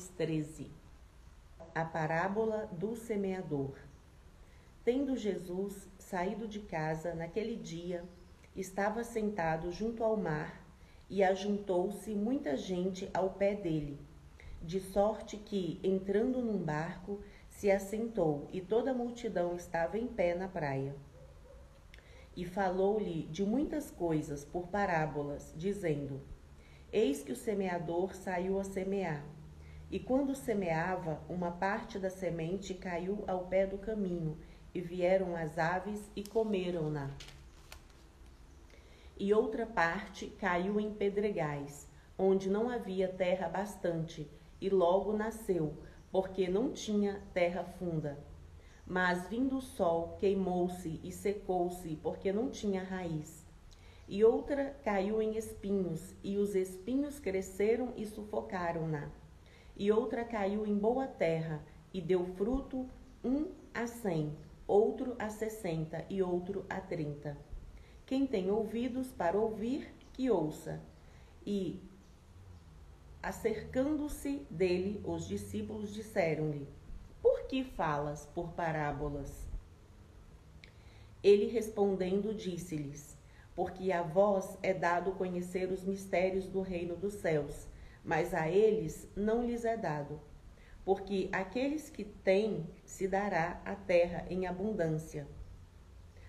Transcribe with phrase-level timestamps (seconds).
[0.00, 0.70] Mateus 13.
[1.74, 3.76] A parábola do semeador.
[4.82, 8.02] Tendo Jesus saído de casa naquele dia,
[8.56, 10.64] estava sentado junto ao mar
[11.08, 14.00] e ajuntou-se muita gente ao pé dele,
[14.62, 17.20] de sorte que, entrando num barco,
[17.50, 20.94] se assentou e toda a multidão estava em pé na praia.
[22.34, 26.22] E falou-lhe de muitas coisas por parábolas, dizendo:
[26.90, 29.39] Eis que o semeador saiu a semear.
[29.90, 34.38] E quando semeava, uma parte da semente caiu ao pé do caminho,
[34.72, 37.10] e vieram as aves e comeram-na.
[39.18, 45.74] E outra parte caiu em pedregais, onde não havia terra bastante, e logo nasceu,
[46.12, 48.16] porque não tinha terra funda.
[48.86, 53.44] Mas vindo o sol, queimou-se e secou-se, porque não tinha raiz.
[54.06, 59.10] E outra caiu em espinhos, e os espinhos cresceram e sufocaram-na
[59.80, 62.86] e outra caiu em boa terra e deu fruto
[63.24, 64.36] um a cem,
[64.66, 67.34] outro a sessenta e outro a trinta.
[68.04, 70.82] Quem tem ouvidos para ouvir, que ouça.
[71.46, 71.80] E,
[73.22, 76.68] acercando-se dele, os discípulos disseram-lhe:
[77.22, 79.48] Por que falas por parábolas?
[81.22, 83.16] Ele respondendo disse-lhes:
[83.56, 87.66] Porque a vós é dado conhecer os mistérios do reino dos céus
[88.04, 90.20] mas a eles não lhes é dado.
[90.84, 95.26] Porque aqueles que têm se dará a terra em abundância.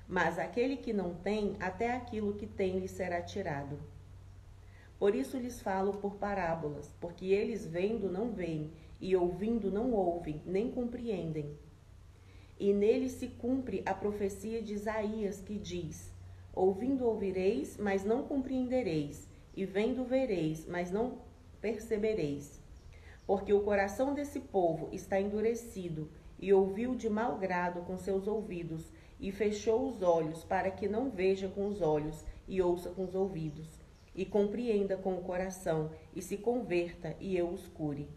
[0.07, 3.79] Mas aquele que não tem, até aquilo que tem lhe será tirado.
[4.99, 10.41] Por isso lhes falo por parábolas, porque eles vendo não veem, e ouvindo não ouvem,
[10.45, 11.57] nem compreendem.
[12.59, 16.13] E nele se cumpre a profecia de Isaías, que diz:
[16.53, 21.17] Ouvindo ouvireis, mas não compreendereis, e vendo vereis, mas não
[21.61, 22.59] percebereis.
[23.25, 26.09] Porque o coração desse povo está endurecido,
[26.39, 31.11] e ouviu de mau grado com seus ouvidos, e fechou os olhos, para que não
[31.11, 33.67] veja com os olhos, e ouça com os ouvidos,
[34.15, 38.09] e compreenda com o coração, e se converta, e eu os cure.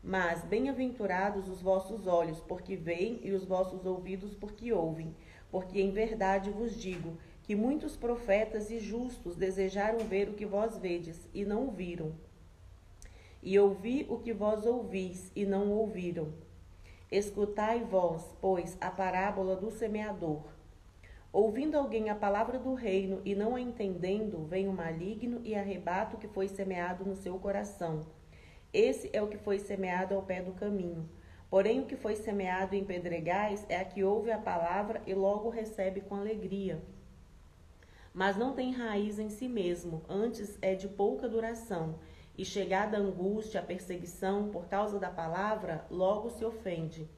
[0.00, 5.14] Mas bem-aventurados os vossos olhos, porque veem, e os vossos ouvidos, porque ouvem.
[5.50, 10.78] Porque em verdade vos digo que muitos profetas e justos desejaram ver o que vós
[10.78, 12.12] vedes, e não o viram
[13.42, 16.32] e ouvi o que vós ouvis e não ouviram.
[17.10, 20.42] Escutai vós, pois, a parábola do semeador.
[21.32, 26.16] Ouvindo alguém a palavra do reino e não a entendendo, vem o maligno e arrebata
[26.16, 28.06] o que foi semeado no seu coração.
[28.72, 31.08] Esse é o que foi semeado ao pé do caminho.
[31.48, 35.48] Porém, o que foi semeado em pedregais é a que ouve a palavra e logo
[35.48, 36.82] recebe com alegria.
[38.12, 41.94] Mas não tem raiz em si mesmo, antes é de pouca duração
[42.38, 47.10] e chegada a angústia, a perseguição por causa da palavra, logo se ofende.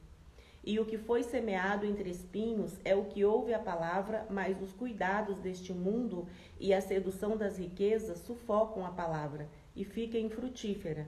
[0.65, 4.73] E o que foi semeado entre espinhos é o que ouve a palavra, mas os
[4.73, 6.27] cuidados deste mundo
[6.59, 11.07] e a sedução das riquezas sufocam a palavra e fica infrutífera.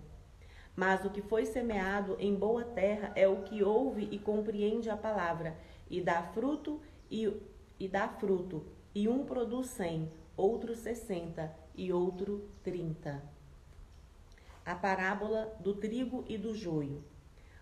[0.76, 4.96] Mas o que foi semeado em boa terra é o que ouve e compreende a
[4.96, 5.56] palavra,
[5.90, 6.80] e dá fruto
[7.10, 7.30] e,
[7.78, 8.64] e dá fruto,
[8.94, 13.31] e um produz cem, outro sessenta e outro trinta
[14.64, 17.02] a parábola do trigo e do joio.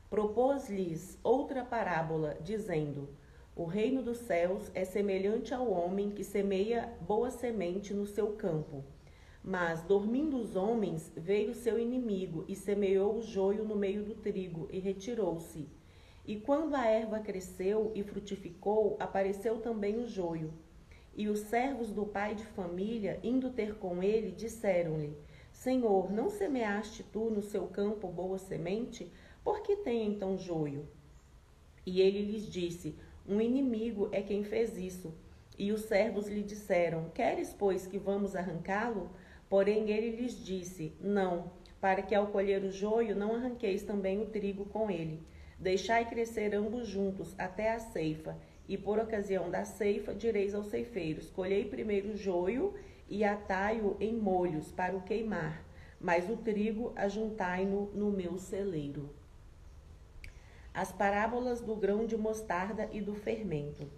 [0.08, 3.08] Propôs-lhes outra parábola, dizendo:
[3.54, 8.84] O reino dos céus é semelhante ao homem que semeia boa semente no seu campo.
[9.42, 14.68] Mas, dormindo os homens, veio seu inimigo e semeou o joio no meio do trigo
[14.70, 15.66] e retirou-se.
[16.26, 20.52] E quando a erva cresceu e frutificou, apareceu também o joio.
[21.16, 25.16] E os servos do pai de família, indo ter com ele, disseram-lhe:
[25.60, 29.12] Senhor, não semeaste tu no seu campo boa semente?
[29.44, 30.88] Por que tem então joio?
[31.84, 32.96] E ele lhes disse:
[33.28, 35.12] Um inimigo é quem fez isso.
[35.58, 39.10] E os servos lhe disseram: Queres, pois, que vamos arrancá-lo?
[39.50, 44.30] Porém ele lhes disse: Não, para que ao colher o joio não arranqueis também o
[44.30, 45.22] trigo com ele.
[45.58, 48.34] Deixai crescer ambos juntos até a ceifa,
[48.66, 52.72] e por ocasião da ceifa direis aos ceifeiros: Colhei primeiro o joio
[53.10, 55.64] e atai-o em molhos para o queimar,
[56.00, 59.10] mas o trigo ajuntai-no no meu celeiro.
[60.72, 63.90] As parábolas do grão de mostarda e do fermento.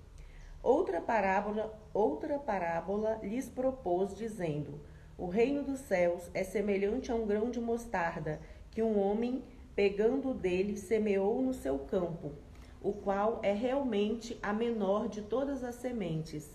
[0.62, 4.80] Outra parábola, outra parábola lhes propôs dizendo:
[5.18, 9.44] O reino dos céus é semelhante a um grão de mostarda que um homem,
[9.76, 12.32] pegando dele, semeou no seu campo,
[12.80, 16.50] o qual é realmente a menor de todas as sementes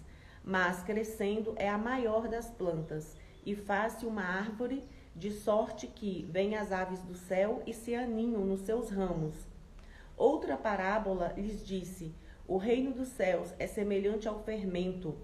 [0.48, 4.82] mas crescendo é a maior das plantas e faz-se uma árvore
[5.14, 9.36] de sorte que vêm as aves do céu e se aninham nos seus ramos.
[10.16, 12.16] Outra parábola lhes disse:
[12.48, 15.18] O reino dos céus é semelhante ao fermento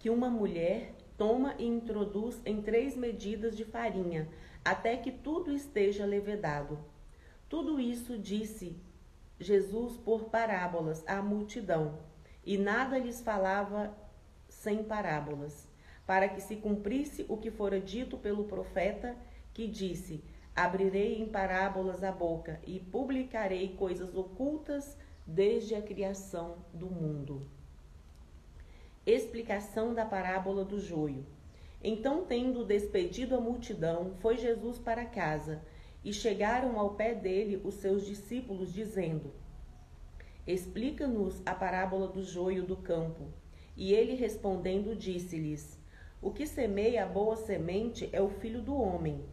[0.00, 4.28] que uma mulher toma e introduz em três medidas de farinha,
[4.64, 6.76] até que tudo esteja levedado.
[7.48, 8.76] Tudo isso disse
[9.38, 12.00] Jesus por parábolas à multidão,
[12.46, 13.92] e nada lhes falava
[14.48, 15.68] sem parábolas
[16.06, 19.16] para que se cumprisse o que fora dito pelo profeta,
[19.52, 20.22] que disse:
[20.54, 24.96] Abrirei em parábolas a boca e publicarei coisas ocultas
[25.26, 27.50] desde a criação do mundo.
[29.04, 31.26] Explicação da parábola do joio.
[31.82, 35.60] Então, tendo despedido a multidão, foi Jesus para casa,
[36.04, 39.32] e chegaram ao pé dele os seus discípulos, dizendo:
[40.46, 43.26] Explica-nos a parábola do joio do campo.
[43.76, 45.78] E ele respondendo disse-lhes:
[46.26, 49.24] o que semeia a boa semente é o filho do homem.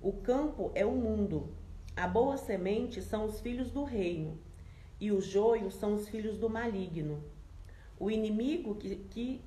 [0.00, 1.54] O campo é o mundo.
[1.94, 4.38] A boa semente são os filhos do reino,
[4.98, 7.22] e o joio são os filhos do maligno.
[8.00, 9.40] O inimigo que, que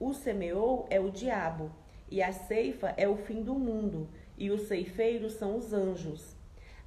[0.00, 1.70] o semeou é o diabo,
[2.10, 4.08] e a ceifa é o fim do mundo,
[4.38, 6.34] e os ceifeiros são os anjos.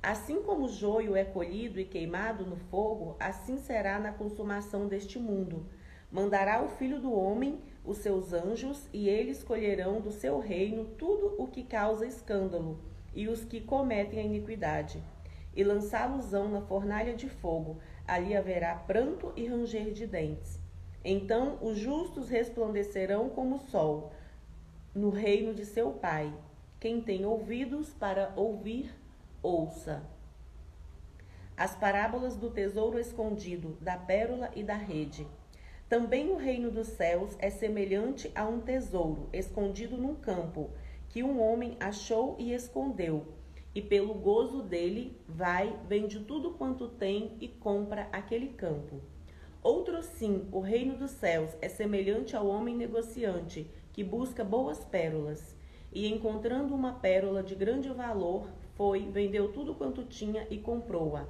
[0.05, 5.17] Assim como o joio é colhido e queimado no fogo, assim será na consumação deste
[5.17, 5.65] mundo.
[6.11, 11.33] Mandará o filho do homem os seus anjos, e eles colherão do seu reino tudo
[11.39, 12.79] o que causa escândalo,
[13.15, 15.01] e os que cometem a iniquidade,
[15.55, 20.59] e lançá-los-ão na fornalha de fogo, ali haverá pranto e ranger de dentes.
[21.03, 24.13] Então os justos resplandecerão como o sol,
[24.93, 26.31] no reino de seu Pai.
[26.79, 28.93] Quem tem ouvidos para ouvir,
[29.45, 30.01] ouça.
[31.55, 35.27] As parábolas do tesouro escondido, da pérola e da rede.
[35.87, 40.71] Também o reino dos céus é semelhante a um tesouro escondido num campo,
[41.09, 43.23] que um homem achou e escondeu.
[43.75, 48.99] E pelo gozo dele, vai, vende tudo quanto tem e compra aquele campo.
[49.61, 55.55] Outro sim, o reino dos céus é semelhante ao homem negociante, que busca boas pérolas.
[55.93, 61.25] E encontrando uma pérola de grande valor, foi, vendeu tudo quanto tinha e comprou-a.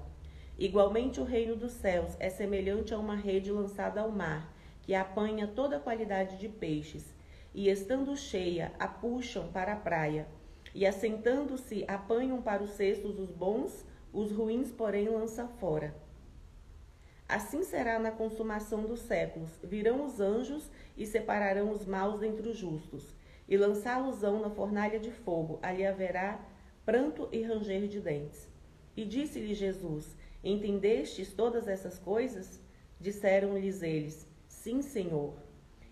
[0.57, 5.47] Igualmente, o reino dos céus é semelhante a uma rede lançada ao mar, que apanha
[5.47, 7.13] toda a qualidade de peixes,
[7.53, 10.27] e estando cheia, a puxam para a praia,
[10.73, 15.95] e assentando-se, apanham para os cestos os bons, os ruins, porém, lança fora.
[17.27, 22.57] Assim será na consumação dos séculos: virão os anjos e separarão os maus dentre os
[22.57, 23.15] justos,
[23.47, 26.39] e lançá-los-ão na fornalha de fogo, ali haverá
[26.85, 28.47] pranto e ranger de dentes.
[28.95, 32.61] E disse-lhe Jesus: Entendestes todas essas coisas?
[32.99, 35.33] Disseram-lhes eles: Sim, Senhor.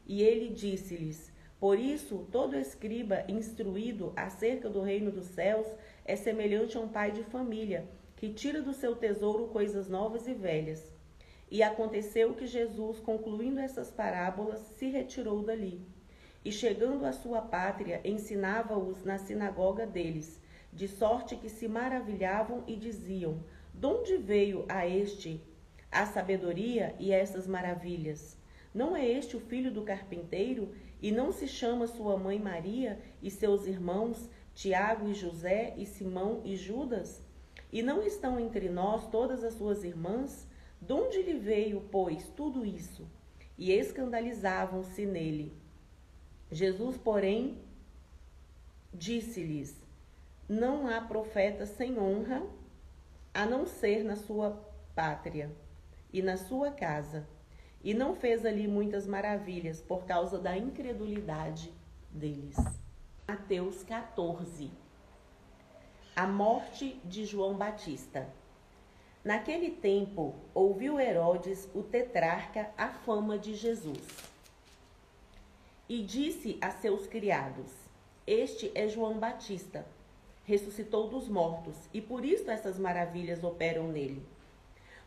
[0.05, 5.67] E ele disse-lhes: Por isso, todo escriba instruído acerca do reino dos céus
[6.05, 10.33] é semelhante a um pai de família, que tira do seu tesouro coisas novas e
[10.33, 10.93] velhas.
[11.49, 15.81] E aconteceu que Jesus, concluindo essas parábolas, se retirou dali.
[16.45, 20.41] E chegando à sua pátria, ensinava-os na sinagoga deles,
[20.75, 23.43] de sorte que se maravilhavam e diziam:
[23.73, 25.41] de onde veio a este
[25.91, 28.37] a sabedoria e essas maravilhas?
[28.73, 30.73] Não é este o filho do carpinteiro?
[31.01, 36.41] E não se chama sua mãe Maria e seus irmãos Tiago e José e Simão
[36.43, 37.21] e Judas?
[37.71, 40.47] E não estão entre nós todas as suas irmãs?
[40.81, 43.07] De onde lhe veio, pois, tudo isso?
[43.57, 45.53] E escandalizavam-se nele.
[46.51, 47.57] Jesus, porém,
[48.93, 49.82] disse-lhes:
[50.53, 52.43] Não há profeta sem honra
[53.33, 54.51] a não ser na sua
[54.93, 55.51] pátria
[56.13, 57.27] e na sua casa,
[57.83, 61.73] e não fez ali muitas maravilhas por causa da incredulidade
[62.11, 62.55] deles.
[63.27, 64.69] Mateus 14
[66.15, 68.29] A morte de João Batista.
[69.23, 74.29] Naquele tempo, ouviu Herodes, o tetrarca, a fama de Jesus.
[75.89, 77.71] E disse a seus criados:
[78.27, 79.83] Este é João Batista
[80.43, 84.25] ressuscitou dos mortos, e por isso essas maravilhas operam nele.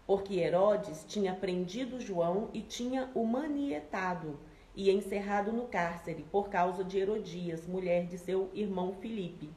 [0.06, 4.38] Porque Herodes tinha prendido João e tinha o manietado
[4.74, 9.50] e encerrado no cárcere por causa de Herodias, mulher de seu irmão Filipe.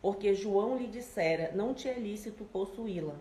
[0.00, 3.16] Porque João lhe dissera: Não te é lícito possuí-la.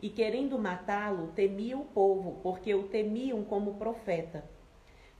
[0.00, 4.44] E querendo matá-lo, temia o povo, porque o temiam como profeta.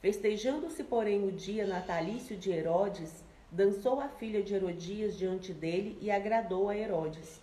[0.00, 6.10] Festejando-se, porém, o dia natalício de Herodes, dançou a filha de Herodias diante dele e
[6.10, 7.40] agradou a Herodes,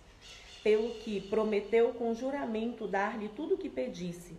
[0.62, 4.36] pelo que prometeu com juramento dar-lhe tudo o que pedisse.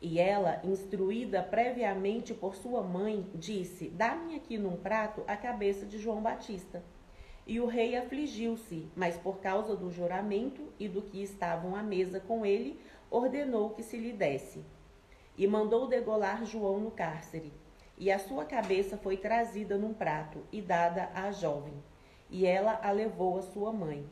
[0.00, 5.98] E ela, instruída previamente por sua mãe, disse: Dá-me aqui num prato a cabeça de
[5.98, 6.82] João Batista.
[7.46, 12.20] E o rei afligiu-se, mas por causa do juramento e do que estavam à mesa
[12.20, 12.78] com ele,
[13.10, 14.62] ordenou que se lhe desse.
[15.36, 17.52] E mandou degolar João no cárcere.
[17.96, 21.74] E a sua cabeça foi trazida num prato e dada à jovem.
[22.28, 24.08] E ela a levou à sua mãe.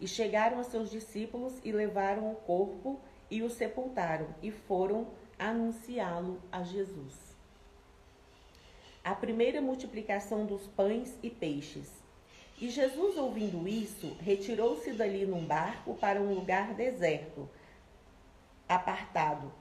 [0.00, 3.00] E chegaram a seus discípulos e levaram o corpo
[3.30, 5.06] e o sepultaram e foram
[5.38, 7.34] anunciá-lo a Jesus.
[9.02, 11.90] A primeira multiplicação dos pães e peixes.
[12.60, 17.48] E Jesus, ouvindo isso, retirou-se dali num barco para um lugar deserto,
[18.68, 19.52] apartado.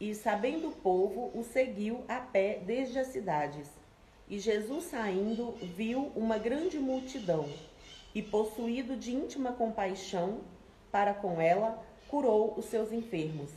[0.00, 3.68] E, sabendo o povo, o seguiu a pé desde as cidades.
[4.28, 7.48] E Jesus, saindo, viu uma grande multidão,
[8.14, 10.40] e, possuído de íntima compaixão
[10.90, 13.50] para com ela, curou os seus enfermos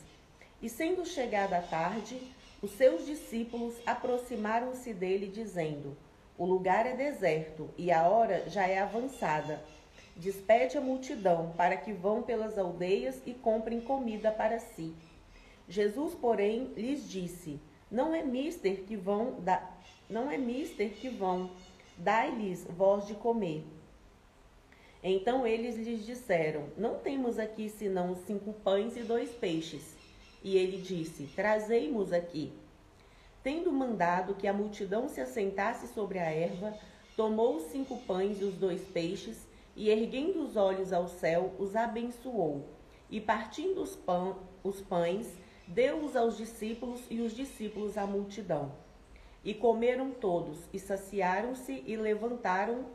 [0.62, 2.20] e sendo chegada a tarde,
[2.62, 5.96] os seus discípulos aproximaram-se dele, dizendo:
[6.38, 9.64] O lugar é deserto e a hora já é avançada.
[10.18, 14.94] Despede a multidão para que vão pelas aldeias e comprem comida para si.
[15.70, 17.60] Jesus, porém, lhes disse:
[17.92, 19.62] Não é mister que vão, da...
[20.10, 21.52] não é mister que vão,
[21.96, 23.64] dai-lhes voz de comer.
[25.04, 29.96] Então eles lhes disseram: Não temos aqui senão cinco pães e dois peixes.
[30.44, 32.52] E ele disse: Trazei-mos aqui.
[33.44, 36.74] Tendo mandado que a multidão se assentasse sobre a erva,
[37.16, 41.76] tomou os cinco pães e os dois peixes, e erguendo os olhos ao céu, os
[41.76, 42.66] abençoou.
[43.10, 45.28] E partindo os, pão, os pães,
[45.70, 48.74] deu-os aos discípulos e os discípulos à multidão.
[49.46, 52.86] E comeram todos, e saciaram-se, e levantaram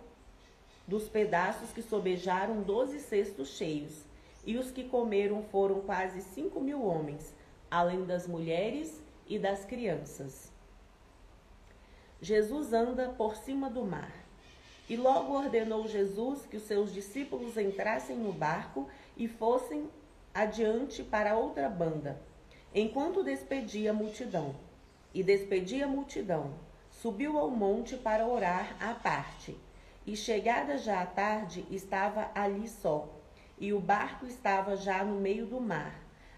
[0.86, 4.04] dos pedaços que sobejaram doze cestos cheios
[4.46, 7.34] e os que comeram foram quase cinco mil homens,
[7.70, 10.52] além das mulheres e das crianças.
[12.20, 14.12] Jesus anda por cima do mar.
[14.88, 19.88] E logo ordenou Jesus que os seus discípulos entrassem no barco e fossem
[20.34, 22.20] adiante para outra banda,
[22.74, 24.54] enquanto despedia a multidão.
[25.14, 26.54] E despedia a multidão,
[26.90, 29.56] subiu ao monte para orar à parte.
[30.04, 33.08] E chegada já a tarde, estava ali só
[33.58, 35.94] e o barco estava já no meio do mar,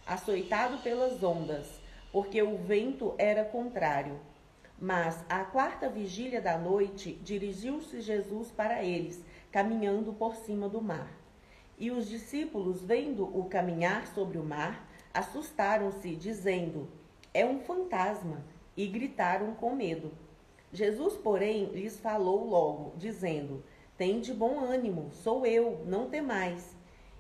[0.07, 1.67] açoitado pelas ondas,
[2.13, 4.21] porque o vento era contrário.
[4.79, 11.11] Mas à quarta vigília da noite dirigiu-se Jesus para eles, caminhando por cima do mar.
[11.79, 14.87] E os discípulos, vendo-o caminhar sobre o mar,
[15.17, 16.89] assustaram-se, dizendo:
[17.33, 18.45] É um fantasma,
[18.77, 20.13] e gritaram com medo.
[20.73, 23.65] Jesus, porém, lhes falou logo, dizendo:
[23.97, 26.77] Tende bom ânimo, sou eu, não temais.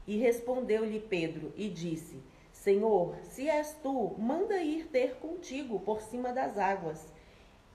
[0.06, 2.22] E respondeu-lhe Pedro e disse:
[2.52, 7.10] Senhor, se és tu, manda ir ter contigo por cima das águas.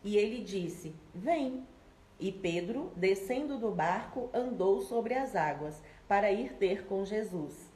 [0.04, 1.66] E ele disse: Vem.
[2.20, 7.71] E Pedro, descendo do barco, andou sobre as águas para ir ter com Jesus.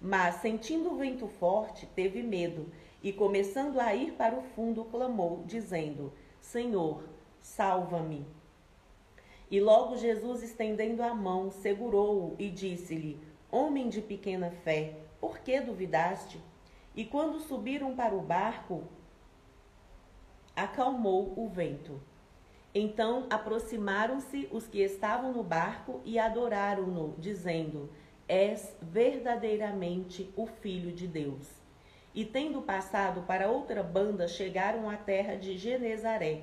[0.00, 2.70] Mas, sentindo o vento forte, teve medo
[3.02, 7.04] e, começando a ir para o fundo, clamou, dizendo: Senhor,
[7.40, 8.26] salva-me.
[9.50, 15.60] E logo Jesus, estendendo a mão, segurou-o e disse-lhe: Homem de pequena fé, por que
[15.60, 16.40] duvidaste?
[16.94, 18.84] E quando subiram para o barco,
[20.54, 22.00] acalmou o vento.
[22.74, 27.88] Então aproximaram-se os que estavam no barco e adoraram-no, dizendo:
[28.28, 31.48] És verdadeiramente o Filho de Deus.
[32.14, 36.42] E tendo passado para outra banda, chegaram à terra de Genezaré.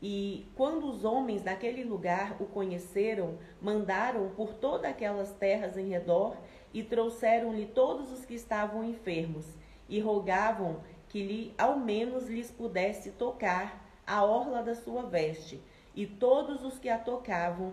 [0.00, 6.36] E quando os homens daquele lugar o conheceram, mandaram por todas aquelas terras em redor
[6.74, 9.46] e trouxeram-lhe todos os que estavam enfermos
[9.88, 15.62] e rogavam que lhe ao menos lhes pudesse tocar a orla da sua veste,
[15.94, 17.72] e todos os que a tocavam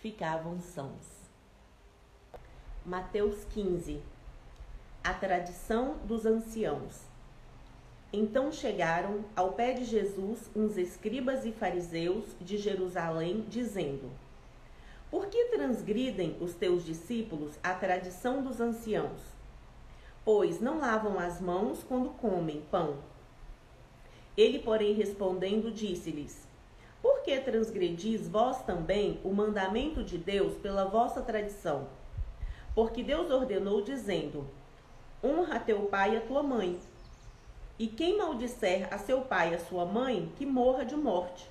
[0.00, 1.15] ficavam sãos.
[2.88, 4.00] Mateus 15
[5.02, 7.00] A tradição dos anciãos.
[8.12, 14.08] Então chegaram ao pé de Jesus uns escribas e fariseus de Jerusalém, dizendo:
[15.10, 19.20] Por que transgridem os teus discípulos a tradição dos anciãos?
[20.24, 22.98] Pois não lavam as mãos quando comem pão.
[24.36, 26.46] Ele, porém, respondendo, disse-lhes:
[27.02, 31.88] Por que transgredis vós também o mandamento de Deus pela vossa tradição?
[32.76, 34.46] Porque Deus ordenou, dizendo:
[35.24, 36.78] Honra teu pai e a tua mãe
[37.78, 41.46] e quem maldisser a seu pai e a sua mãe, que morra de morte.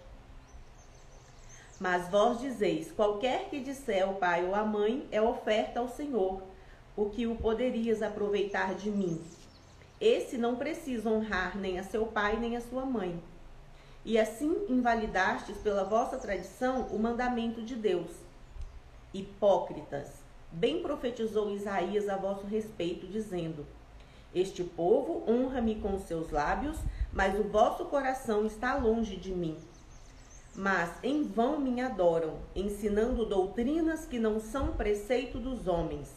[1.79, 6.41] Mas vós dizeis: qualquer que disser ao pai ou à mãe é oferta ao Senhor,
[6.95, 9.21] o que o poderias aproveitar de mim.
[10.01, 13.21] Esse não precisa honrar nem a seu pai nem a sua mãe.
[14.03, 18.11] E assim invalidastes pela vossa tradição o mandamento de Deus.
[19.13, 23.65] Hipócritas, bem profetizou Isaías a vosso respeito, dizendo:
[24.33, 26.77] Este povo honra-me com os seus lábios,
[27.11, 29.57] mas o vosso coração está longe de mim.
[30.55, 36.09] Mas em vão me adoram, ensinando doutrinas que não são preceito dos homens.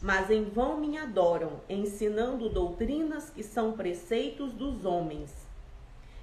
[0.00, 5.30] Mas em vão me adoram, ensinando doutrinas que são preceitos dos homens.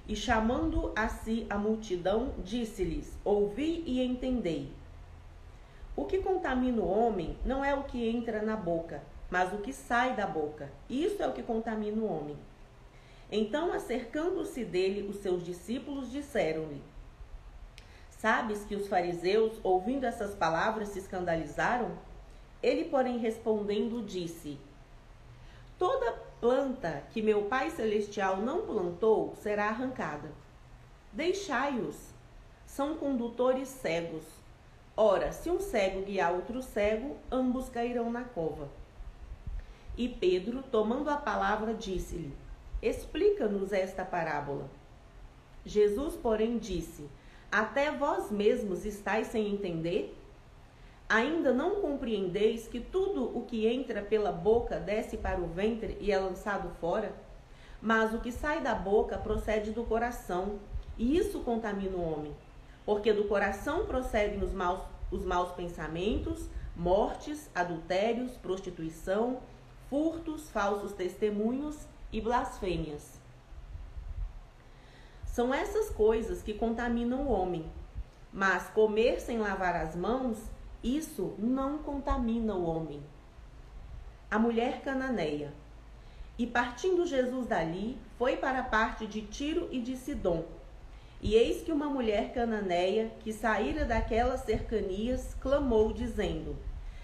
[0.08, 4.72] E chamando a si a multidão, disse-lhes: Ouvi e entendei.
[5.96, 9.72] O que contamina o homem não é o que entra na boca, mas o que
[9.72, 10.70] sai da boca.
[10.90, 12.36] Isso é o que contamina o homem.
[13.32, 16.82] Então, acercando-se dele, os seus discípulos disseram-lhe:
[18.10, 21.92] Sabes que os fariseus, ouvindo essas palavras, se escandalizaram?
[22.62, 24.58] Ele, porém, respondendo, disse:
[25.78, 30.30] Toda planta que meu Pai Celestial não plantou será arrancada.
[31.12, 31.96] Deixai-os,
[32.66, 34.35] são condutores cegos.
[34.96, 38.66] Ora, se um cego guiar outro cego, ambos cairão na cova.
[39.94, 42.32] E Pedro, tomando a palavra, disse-lhe:
[42.80, 44.70] Explica-nos esta parábola.
[45.66, 47.06] Jesus, porém, disse:
[47.52, 50.16] Até vós mesmos estáis sem entender?
[51.06, 56.10] Ainda não compreendeis que tudo o que entra pela boca desce para o ventre e
[56.10, 57.14] é lançado fora?
[57.82, 60.58] Mas o que sai da boca procede do coração,
[60.96, 62.34] e isso contamina o homem.
[62.86, 69.40] Porque do coração procedem os maus, os maus pensamentos, mortes, adultérios, prostituição,
[69.90, 73.20] furtos, falsos testemunhos e blasfêmias.
[75.24, 77.70] São essas coisas que contaminam o homem.
[78.32, 80.38] Mas comer sem lavar as mãos,
[80.82, 83.02] isso não contamina o homem.
[84.30, 85.52] A mulher cananeia.
[86.38, 90.44] E partindo Jesus dali, foi para a parte de Tiro e de Sidom.
[91.20, 96.56] E eis que uma mulher cananeia, que saíra daquelas cercanias, clamou, dizendo: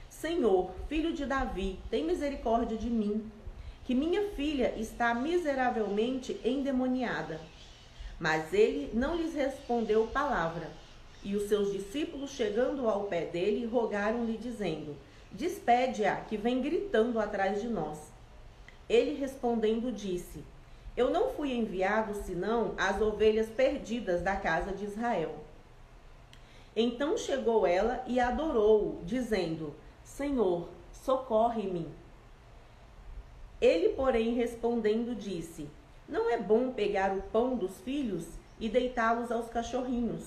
[0.08, 3.30] Senhor, filho de Davi, tem misericórdia de mim
[3.84, 7.40] que minha filha está miseravelmente endemoniada.
[8.18, 10.70] Mas ele não lhes respondeu palavra.
[11.24, 14.96] E os seus discípulos, chegando ao pé dele, rogaram-lhe, dizendo:
[15.30, 17.98] Despede-a, que vem gritando atrás de nós.
[18.88, 20.44] Ele respondendo, disse:
[20.96, 25.34] Eu não fui enviado senão às ovelhas perdidas da casa de Israel.
[26.76, 29.74] Então chegou ela e adorou-o, dizendo:
[30.04, 31.88] Senhor, socorre-me.
[33.60, 35.68] Ele, porém, respondendo, disse:
[36.08, 38.26] Não é bom pegar o pão dos filhos
[38.58, 40.24] e deitá-los aos cachorrinhos.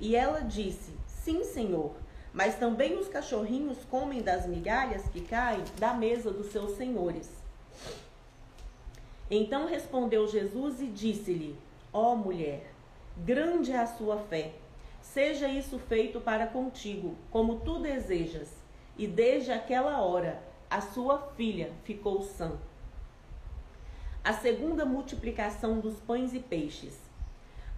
[0.00, 1.92] E ela disse: Sim, senhor,
[2.32, 7.28] mas também os cachorrinhos comem das migalhas que caem da mesa dos seus senhores.
[9.30, 11.56] Então respondeu Jesus e disse-lhe:
[11.92, 12.72] Ó oh, mulher,
[13.16, 14.52] grande é a sua fé.
[15.00, 18.52] Seja isso feito para contigo, como tu desejas.
[18.96, 22.52] E desde aquela hora a sua filha ficou sã.
[24.22, 26.98] A segunda multiplicação dos pães e peixes.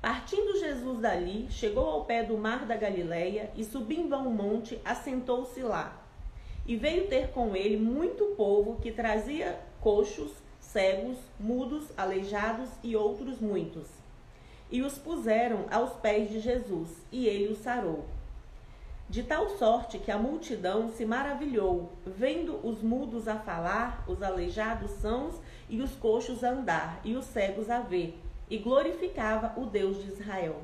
[0.00, 4.80] Partindo Jesus dali, chegou ao pé do mar da Galileia e, subindo a um monte,
[4.84, 6.00] assentou-se lá.
[6.64, 10.32] E veio ter com ele muito povo que trazia coxos,
[10.76, 13.88] cegos, mudos, aleijados e outros muitos.
[14.70, 18.04] E os puseram aos pés de Jesus, e ele os sarou
[19.08, 24.90] de tal sorte que a multidão se maravilhou, vendo os mudos a falar, os aleijados
[24.92, 25.36] sãos
[25.68, 28.18] e os coxos a andar, e os cegos a ver,
[28.50, 30.60] e glorificava o Deus de Israel.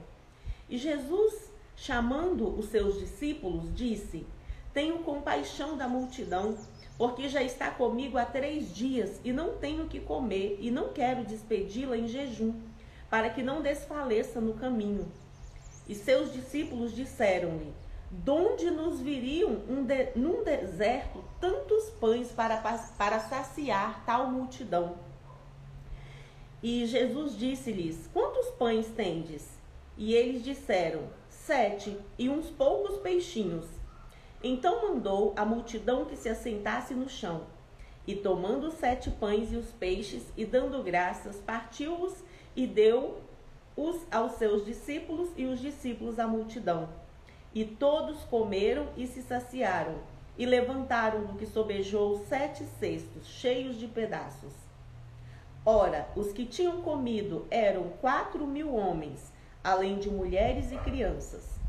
[0.69, 4.27] E Jesus, chamando os seus discípulos, disse:
[4.75, 6.57] Tenho compaixão da multidão,
[7.03, 11.25] porque já está comigo há três dias e não tenho que comer, e não quero
[11.25, 12.55] despedi-la em jejum,
[13.11, 15.11] para que não desfaleça no caminho.
[15.89, 17.75] E seus discípulos disseram-lhe:
[18.09, 22.59] Donde nos viriam um de, num deserto tantos pães para,
[22.97, 24.95] para saciar tal multidão?
[26.63, 29.49] E Jesus disse-lhes: Quantos pães tendes?
[29.99, 33.82] E eles disseram: Sete, e uns poucos peixinhos.
[34.43, 37.43] Então mandou a multidão que se assentasse no chão.
[38.05, 42.13] E tomando os sete pães e os peixes, e dando graças, partiu-os
[42.57, 46.89] e deu-os aos seus discípulos, e os discípulos à multidão.
[47.55, 49.95] E todos comeram e se saciaram,
[50.37, 54.53] e levantaram do que sobejou sete cestos, cheios de pedaços.
[55.65, 61.62] Ora, os que tinham comido eram quatro mil homens, além de mulheres e crianças.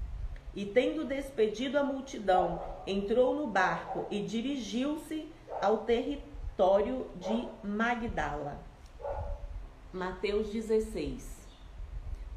[0.55, 5.27] E tendo despedido a multidão, entrou no barco e dirigiu-se
[5.61, 6.21] ao, terri
[6.53, 8.59] refectório de Magdala.
[9.91, 11.47] Mateus 16.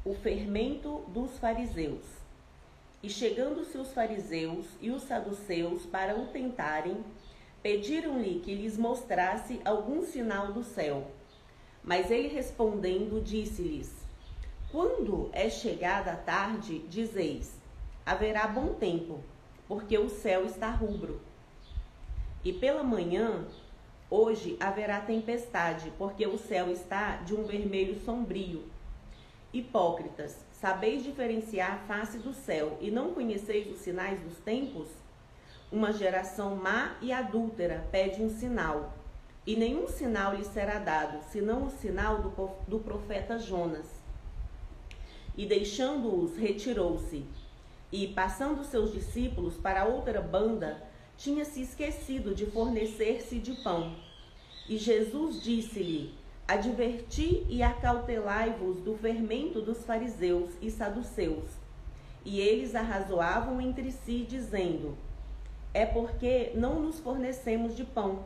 [0.03, 2.03] O fermento dos fariseus.
[3.03, 7.03] E chegando-se os fariseus e os saduceus para o tentarem,
[7.61, 11.11] pediram-lhe que lhes mostrasse algum sinal do céu.
[11.83, 13.93] Mas ele respondendo, disse-lhes:
[14.71, 17.55] Quando é chegada a tarde, dizeis:
[18.07, 19.21] haverá bom tempo,
[19.67, 21.19] porque o céu está rubro.
[22.41, 23.45] E pela manhã,
[24.09, 28.63] hoje haverá tempestade, porque o céu está de um vermelho sombrio.
[29.51, 34.87] Hipócritas, sabeis diferenciar a face do céu e não conheceis os sinais dos tempos?
[35.69, 38.93] Uma geração má e adúltera pede um sinal,
[39.45, 43.87] e nenhum sinal lhe será dado, senão o sinal do, do profeta Jonas.
[45.35, 47.25] E deixando-os, retirou-se.
[47.91, 50.83] E, passando seus discípulos para outra banda,
[51.17, 53.95] tinha se esquecido de fornecer-se de pão.
[54.67, 56.13] E Jesus disse-lhe:
[56.47, 61.45] Adverti e acautelai-vos do fermento dos fariseus e saduceus.
[62.23, 64.97] E eles arrazoavam entre si, dizendo:
[65.73, 68.25] É porque não nos fornecemos de pão.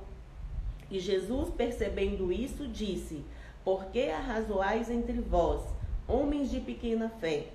[0.89, 3.24] E Jesus, percebendo isso, disse:
[3.63, 5.62] Por que arrazoais entre vós,
[6.08, 7.47] homens de pequena fé,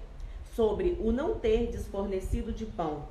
[0.57, 3.05] sobre o não ter desfornecido de pão?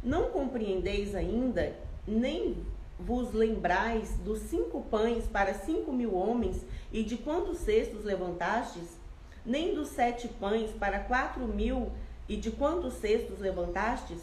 [0.00, 2.56] Não compreendeis ainda, nem
[2.96, 8.96] vos lembrais dos cinco pães para cinco mil homens e de quantos cestos levantastes?
[9.44, 11.90] Nem dos sete pães para quatro mil
[12.28, 14.20] e de quantos cestos levantastes?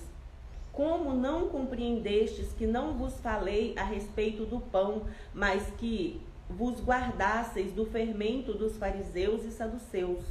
[0.71, 7.73] Como não compreendestes que não vos falei a respeito do pão, mas que vos guardasseis
[7.73, 10.23] do fermento dos fariseus e saduceus?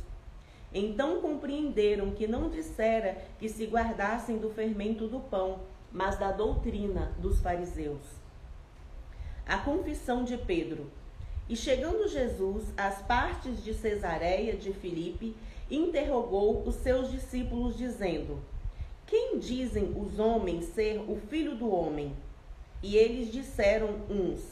[0.74, 5.60] Então compreenderam que não dissera que se guardassem do fermento do pão,
[5.92, 8.02] mas da doutrina dos fariseus.
[9.46, 10.90] A confissão de Pedro.
[11.48, 15.36] E chegando Jesus às partes de Cesareia de Filipe,
[15.70, 18.42] interrogou os seus discípulos, dizendo:
[19.06, 22.12] Quem dizem os homens ser o filho do homem?
[22.82, 24.42] E eles disseram uns: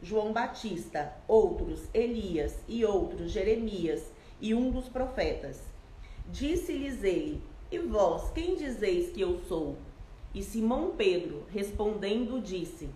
[0.00, 5.71] João Batista, outros Elias e outros Jeremias e um dos profetas.
[6.32, 9.76] Disse-lhes ele: E vós, quem dizeis que eu sou?
[10.34, 12.88] E Simão Pedro, respondendo, disse: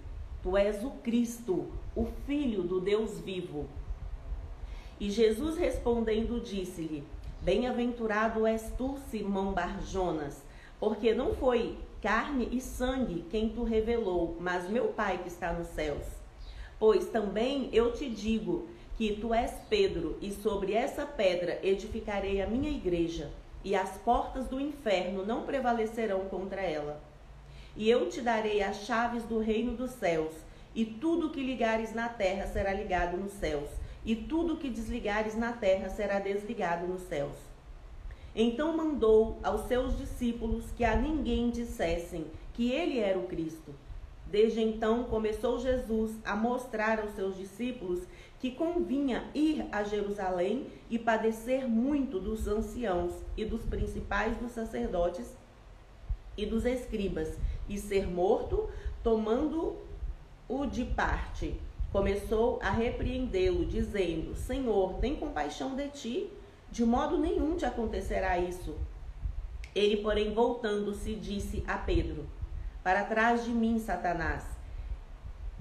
[0.43, 3.67] Tu és o Cristo, o Filho do Deus vivo.
[4.99, 7.05] E Jesus respondendo, disse-lhe:
[7.43, 10.43] Bem-aventurado és tu, Simão Barjonas,
[10.81, 15.67] porque não foi carne e sangue quem tu revelou, mas meu Pai que está nos
[15.69, 16.07] céus.
[16.79, 22.47] Pois também eu te digo que tu és Pedro, e sobre essa pedra edificarei a
[22.47, 23.31] minha igreja,
[23.63, 27.01] e as portas do inferno não prevalecerão contra ela.
[27.77, 30.33] E eu te darei as chaves do reino dos céus,
[30.75, 33.69] e tudo que ligares na terra será ligado nos céus,
[34.05, 37.37] e tudo que desligares na terra será desligado nos céus.
[38.35, 43.75] Então mandou aos seus discípulos que a ninguém dissessem que ele era o Cristo.
[44.27, 48.03] Desde então começou Jesus a mostrar aos seus discípulos
[48.39, 55.35] que convinha ir a Jerusalém e padecer muito dos anciãos e dos principais dos sacerdotes
[56.37, 57.37] e dos escribas,
[57.69, 58.69] e ser morto,
[59.03, 61.59] tomando-o de parte.
[61.91, 66.31] Começou a repreendê-lo, dizendo: Senhor, tem compaixão de ti,
[66.71, 68.77] de modo nenhum te acontecerá isso.
[69.75, 72.27] Ele, porém, voltando-se, disse a Pedro:
[72.85, 74.45] Para trás de mim, Satanás,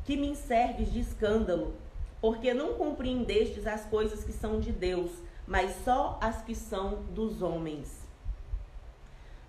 [0.03, 1.73] que me serves de escândalo
[2.21, 5.11] porque não compreendestes as coisas que são de Deus,
[5.47, 8.05] mas só as que são dos homens.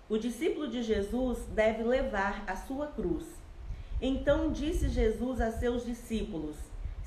[0.09, 3.25] O discípulo de Jesus deve levar a sua cruz.
[4.01, 6.55] Então disse Jesus a seus discípulos: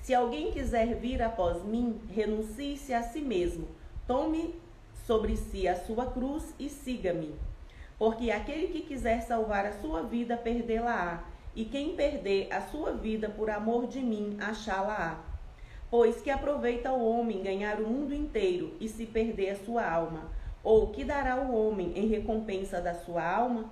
[0.03, 3.69] Se alguém quiser vir após mim, renuncie-se a si mesmo,
[4.07, 4.55] tome
[5.07, 7.35] sobre si a sua cruz e siga-me.
[7.99, 13.29] Porque aquele que quiser salvar a sua vida, perdê-la-á, e quem perder a sua vida
[13.29, 15.30] por amor de mim, achá-la-á.
[15.91, 20.31] Pois que aproveita o homem ganhar o mundo inteiro e se perder a sua alma?
[20.63, 23.69] Ou que dará o homem em recompensa da sua alma?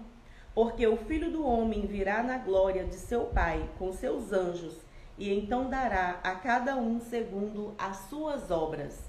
[0.52, 4.74] Porque o filho do homem virá na glória de seu Pai com seus anjos,
[5.16, 9.08] e então dará a cada um segundo as suas obras.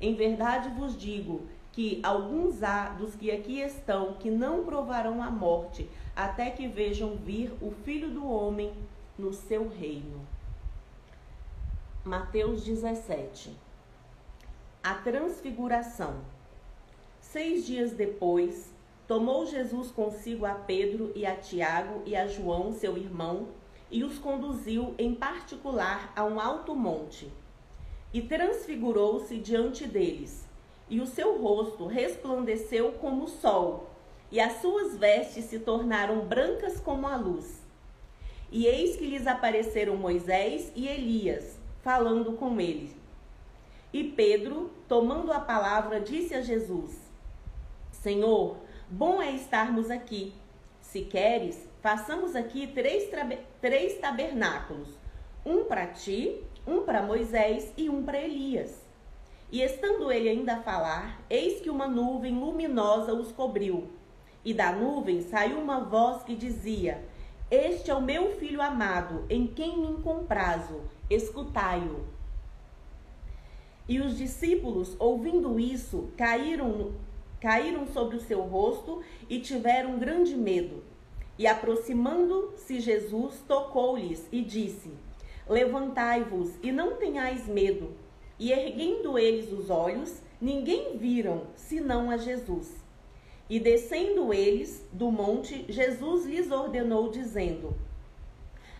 [0.00, 5.30] Em verdade vos digo que alguns há dos que aqui estão que não provarão a
[5.30, 8.72] morte, até que vejam vir o filho do homem
[9.18, 10.37] no seu reino.
[12.04, 13.54] Mateus 17
[14.82, 16.20] A Transfiguração
[17.20, 18.72] Seis dias depois,
[19.06, 23.48] tomou Jesus consigo a Pedro e a Tiago e a João, seu irmão,
[23.90, 27.30] e os conduziu em particular a um alto monte.
[28.14, 30.48] E transfigurou-se diante deles,
[30.88, 33.90] e o seu rosto resplandeceu como o sol,
[34.30, 37.60] e as suas vestes se tornaram brancas como a luz.
[38.50, 42.96] E eis que lhes apareceram Moisés e Elias, falando com ele.
[43.92, 46.98] E Pedro, tomando a palavra, disse a Jesus:
[47.90, 48.56] Senhor,
[48.88, 50.34] bom é estarmos aqui.
[50.80, 53.10] Se queres, façamos aqui três,
[53.60, 54.88] três tabernáculos:
[55.44, 58.86] um para ti, um para Moisés e um para Elias.
[59.50, 63.88] E estando ele ainda a falar, eis que uma nuvem luminosa os cobriu.
[64.44, 67.02] E da nuvem saiu uma voz que dizia:
[67.50, 72.04] Este é o meu filho amado, em quem me comprazo, escutai-o.
[73.88, 76.92] E os discípulos, ouvindo isso, caíram,
[77.40, 80.84] caíram sobre o seu rosto e tiveram grande medo.
[81.38, 84.92] E aproximando-se Jesus, tocou-lhes e disse:
[85.48, 87.94] Levantai-vos e não tenhais medo.
[88.38, 92.77] E erguendo eles os olhos, ninguém viram senão a Jesus.
[93.50, 97.74] E descendo eles do monte, Jesus lhes ordenou, dizendo: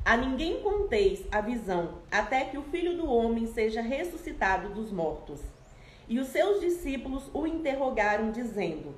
[0.04, 5.40] A ninguém conteis a visão, até que o filho do homem seja ressuscitado dos mortos.
[6.06, 8.94] E os seus discípulos o interrogaram, dizendo: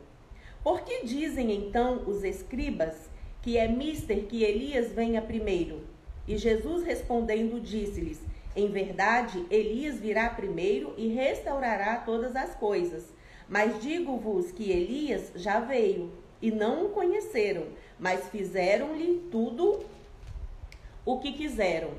[0.64, 3.08] Por que dizem então os escribas
[3.40, 5.82] que é mister que Elias venha primeiro?
[6.26, 8.20] E Jesus respondendo, disse-lhes:
[8.56, 13.19] Em verdade, Elias virá primeiro e restaurará todas as coisas.
[13.50, 17.66] Mas digo-vos que Elias já veio e não o conheceram,
[17.98, 19.84] mas fizeram-lhe tudo
[21.04, 21.90] o que quiseram.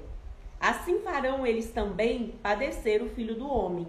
[0.58, 3.86] Assim farão eles também padecer o filho do homem.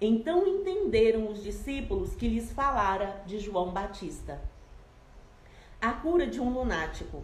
[0.00, 4.40] Então entenderam os discípulos que lhes falara de João Batista.
[5.78, 7.22] A cura de um lunático.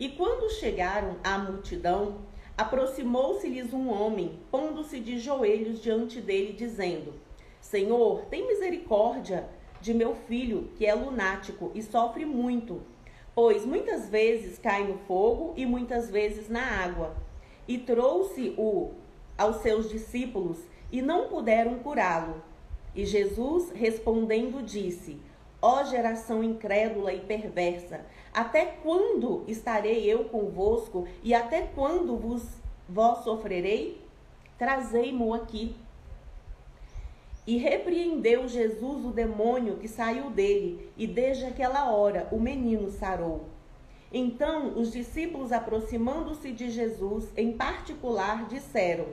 [0.00, 2.16] E quando chegaram à multidão,
[2.58, 7.14] aproximou-se-lhes um homem, pondo-se de joelhos diante dele, dizendo:
[7.62, 9.48] Senhor, tem misericórdia
[9.80, 12.82] de meu filho, que é lunático e sofre muito,
[13.34, 17.16] pois muitas vezes cai no fogo e muitas vezes na água.
[17.66, 18.90] E trouxe-o
[19.38, 20.58] aos seus discípulos
[20.90, 22.42] e não puderam curá-lo.
[22.94, 25.18] E Jesus, respondendo, disse:
[25.62, 32.42] Ó geração incrédula e perversa, até quando estarei eu convosco e até quando vos
[32.88, 34.02] vós sofrerei?
[34.58, 35.74] Trazei-mo aqui.
[37.46, 43.46] E repreendeu Jesus o demônio que saiu dele, e desde aquela hora o menino sarou.
[44.12, 49.06] Então os discípulos, aproximando-se de Jesus, em particular, disseram: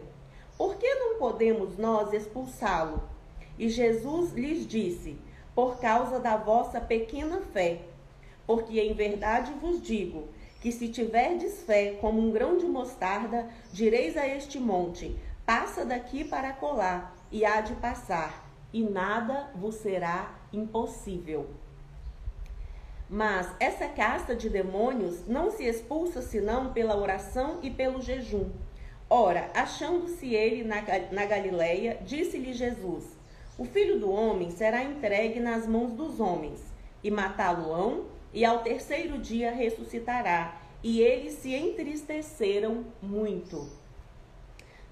[0.59, 3.01] por que não podemos nós expulsá-lo?
[3.57, 5.17] E Jesus lhes disse:
[5.55, 7.79] Por causa da vossa pequena fé.
[8.45, 10.27] Porque em verdade vos digo
[10.59, 15.15] que se tiverdes fé como um grão de mostarda, direis a este monte:
[15.45, 21.49] Passa daqui para colar, e há de passar, e nada vos será impossível.
[23.09, 28.49] Mas essa casta de demônios não se expulsa senão pela oração e pelo jejum.
[29.09, 33.05] Ora, achando-se ele na, na Galileia, disse-lhe Jesus:
[33.57, 36.61] O filho do homem será entregue nas mãos dos homens,
[37.03, 40.61] e matá-lo-ão, e ao terceiro dia ressuscitará.
[40.83, 43.67] E eles se entristeceram muito.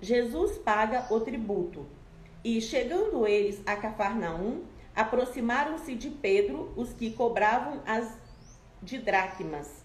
[0.01, 1.85] Jesus paga o tributo.
[2.43, 4.63] E chegando eles a Cafarnaum,
[4.95, 8.17] aproximaram-se de Pedro os que cobravam as
[8.81, 9.83] de dracmas,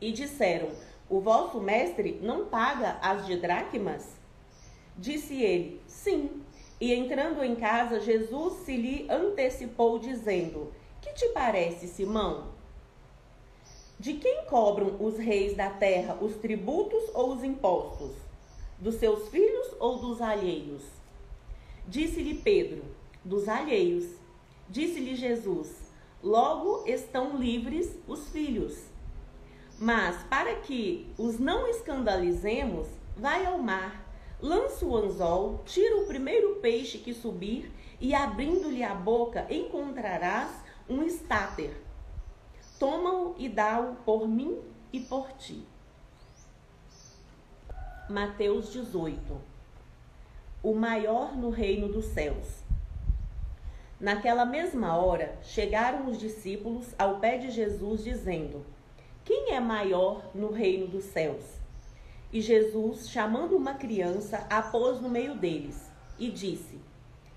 [0.00, 0.68] e disseram:
[1.08, 4.16] o vosso mestre não paga as de dracmas?
[4.96, 6.42] Disse ele: Sim.
[6.80, 12.48] E entrando em casa, Jesus se lhe antecipou, dizendo: Que te parece, Simão?
[14.00, 18.10] De quem cobram os reis da terra os tributos ou os impostos?
[18.78, 20.82] Dos seus filhos ou dos alheios?
[21.88, 22.82] Disse-lhe Pedro:
[23.24, 24.04] Dos alheios.
[24.68, 28.86] Disse-lhe Jesus: Logo estão livres os filhos.
[29.78, 34.04] Mas para que os não escandalizemos, vai ao mar,
[34.42, 37.70] lança o anzol, tira o primeiro peixe que subir
[38.00, 40.50] e abrindo-lhe a boca encontrarás
[40.88, 41.80] um estáter.
[42.80, 44.58] Toma-o e dá-o por mim
[44.92, 45.64] e por ti.
[48.08, 49.55] Mateus 18
[50.66, 52.64] O maior no reino dos céus.
[54.00, 58.66] Naquela mesma hora, chegaram os discípulos ao pé de Jesus, dizendo:
[59.24, 61.44] quem é maior no reino dos céus?
[62.32, 66.80] E Jesus, chamando uma criança, a pôs no meio deles e disse: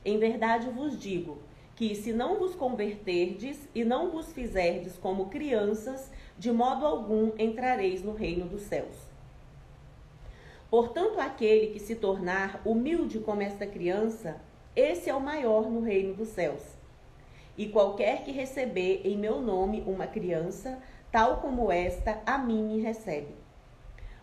[0.04, 1.38] Em verdade vos digo
[1.76, 8.02] que, se não vos converterdes e não vos fizerdes como crianças, de modo algum entrareis
[8.02, 9.09] no reino dos céus.
[10.70, 14.40] Portanto, aquele que se tornar humilde como esta criança,
[14.76, 16.62] esse é o maior no reino dos céus.
[17.58, 20.80] E qualquer que receber em meu nome uma criança,
[21.12, 23.34] tal como esta, a mim me recebe.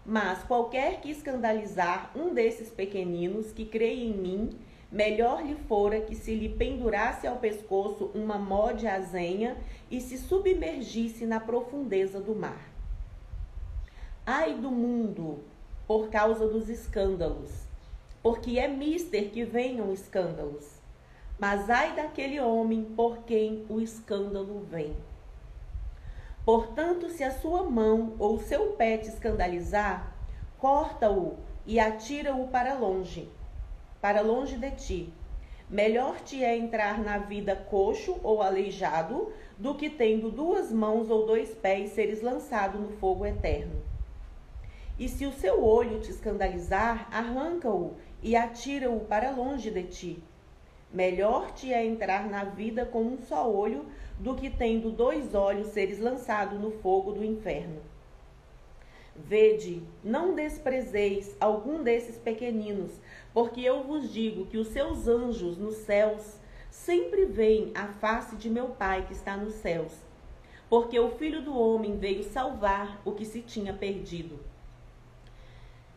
[0.05, 4.51] Mas qualquer que escandalizar um desses pequeninos que creem em mim,
[4.91, 9.57] melhor lhe fora que se lhe pendurasse ao pescoço uma mó de azenha
[9.91, 12.71] e se submergisse na profundeza do mar.
[14.25, 15.41] Ai do mundo,
[15.87, 17.53] por causa dos escândalos,
[18.23, 20.65] porque é mister que venham escândalos.
[21.39, 24.97] Mas ai daquele homem por quem o escândalo vem.
[26.45, 30.15] Portanto, se a sua mão ou seu pé te escandalizar,
[30.59, 33.29] corta-o e atira-o para longe,
[34.01, 35.13] para longe de ti.
[35.69, 41.27] Melhor te é entrar na vida coxo ou aleijado do que tendo duas mãos ou
[41.27, 43.86] dois pés seres lançado no fogo eterno.
[44.99, 50.23] E se o seu olho te escandalizar, arranca-o e atira-o para longe de ti.
[50.93, 53.85] Melhor te é entrar na vida com um só olho
[54.19, 57.81] do que tendo dois olhos seres lançado no fogo do inferno.
[59.15, 62.93] Vede, não desprezeis algum desses pequeninos,
[63.35, 66.39] porque eu vos digo que os seus anjos nos céus
[66.71, 69.93] sempre veem a face de meu Pai que está nos céus.
[70.69, 74.39] Porque o Filho do Homem veio salvar o que se tinha perdido.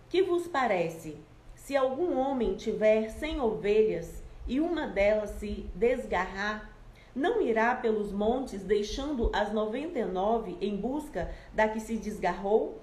[0.10, 1.18] Que vos parece?
[1.54, 6.68] Se algum homem tiver cem ovelhas e uma delas se desgarrar,
[7.16, 12.80] não irá pelos montes deixando as noventa e nove em busca da que se desgarrou?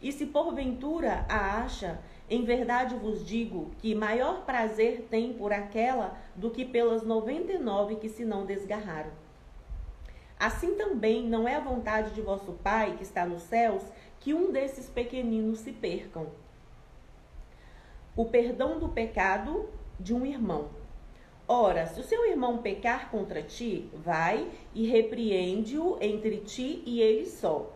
[0.00, 1.98] E se porventura a acha,
[2.30, 7.58] em verdade vos digo que maior prazer tem por aquela do que pelas noventa e
[7.58, 9.10] nove que se não desgarraram.
[10.38, 13.82] Assim também não é a vontade de vosso Pai que está nos céus
[14.20, 16.28] que um desses pequeninos se percam
[18.18, 19.68] o perdão do pecado
[20.00, 20.70] de um irmão.
[21.46, 27.26] Ora, se o seu irmão pecar contra ti, vai e repreende-o entre ti e ele
[27.26, 27.70] só.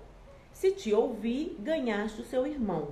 [0.50, 2.88] Se te ouvir, ganhaste o seu irmão.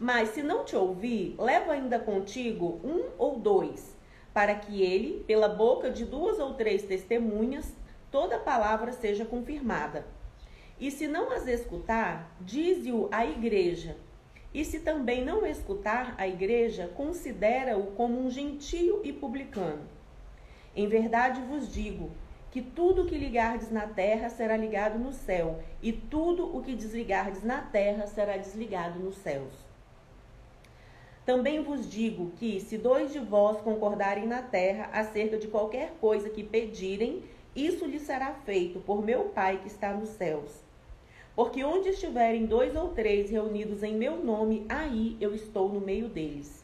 [0.00, 3.94] Mas se não te ouvir, leva ainda contigo um ou dois,
[4.32, 7.76] para que ele, pela boca de duas ou três testemunhas,
[8.10, 10.06] toda palavra seja confirmada.
[10.80, 13.94] E se não as escutar, dize-o à igreja.
[14.54, 19.82] E se também não escutar a igreja, considera-o como um gentio e publicano.
[20.76, 22.10] Em verdade vos digo
[22.50, 26.74] que tudo o que ligardes na terra será ligado no céu, e tudo o que
[26.74, 29.54] desligardes na terra será desligado nos céus.
[31.24, 36.28] Também vos digo que, se dois de vós concordarem na terra acerca de qualquer coisa
[36.28, 37.22] que pedirem,
[37.54, 40.50] isso lhes será feito por meu Pai que está nos céus.
[41.34, 46.08] Porque onde estiverem dois ou três reunidos em meu nome, aí eu estou no meio
[46.08, 46.62] deles.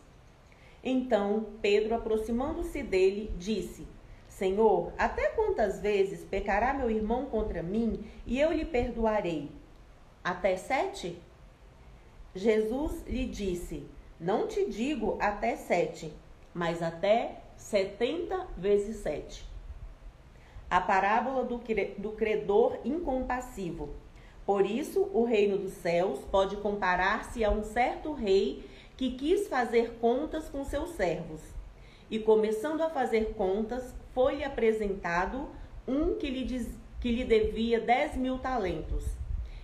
[0.85, 3.87] Então Pedro, aproximando-se dele, disse:
[4.29, 9.51] Senhor, até quantas vezes pecará meu irmão contra mim e eu lhe perdoarei?
[10.23, 11.21] Até sete?
[12.35, 13.87] Jesus lhe disse:
[14.21, 16.13] Não te digo até sete,
[16.55, 19.49] mas até setenta vezes sete.
[20.71, 21.59] A parábola do,
[21.97, 23.89] do credor incompassivo.
[24.49, 28.65] Por isso, o reino dos céus pode comparar-se a um certo rei
[28.97, 31.43] que quis fazer contas com seus servos.
[32.11, 35.51] E começando a fazer contas, foi-lhe apresentado
[35.87, 36.67] um que lhe, diz,
[36.99, 39.05] que lhe devia dez mil talentos.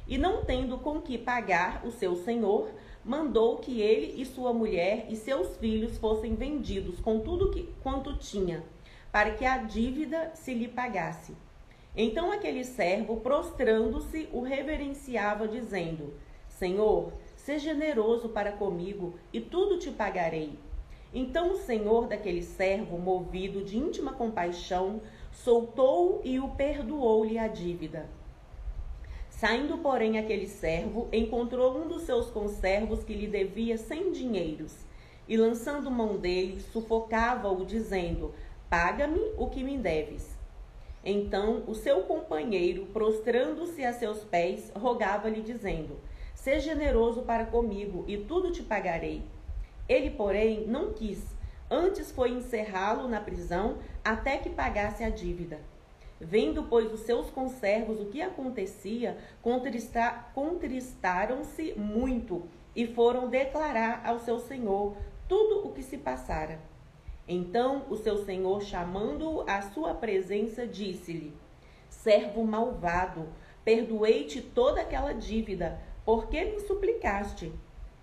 [0.07, 2.71] E não tendo com que pagar o seu senhor,
[3.03, 8.19] mandou que ele e sua mulher e seus filhos fossem vendidos com tudo que, quanto
[8.19, 8.63] tinha,
[9.11, 11.35] para que a dívida se lhe pagasse.
[11.97, 16.15] Então aquele servo, prostrando-se, o reverenciava, dizendo:
[16.49, 20.59] Senhor, seja generoso para comigo e tudo te pagarei.
[21.13, 28.09] Então o senhor daquele servo, movido de íntima compaixão, soltou-o e o perdoou-lhe a dívida.
[29.31, 34.75] Saindo, porém, aquele servo, encontrou um dos seus conservos que lhe devia cem dinheiros,
[35.29, 38.35] e lançando mão dele, sufocava-o, dizendo:
[38.69, 40.34] Paga-me o que me deves.
[41.05, 45.99] Então o seu companheiro, prostrando-se a seus pés, rogava-lhe, dizendo:
[46.35, 49.23] Seja generoso para comigo, e tudo te pagarei.
[49.87, 51.23] Ele, porém, não quis,
[51.71, 55.61] antes foi encerrá-lo na prisão até que pagasse a dívida.
[56.19, 59.19] Vendo, pois, os seus conservos o que acontecia,
[60.33, 62.45] contristaram-se muito
[62.75, 64.97] e foram declarar ao seu senhor
[65.29, 66.59] tudo o que se passara.
[67.27, 71.33] Então o seu senhor, chamando-o à sua presença, disse-lhe:
[71.89, 73.29] Servo malvado,
[73.65, 77.53] perdoei-te toda aquela dívida, porque me suplicaste.